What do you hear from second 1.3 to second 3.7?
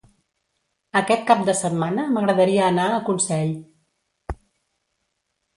cap de setmana m'agradaria anar a Consell.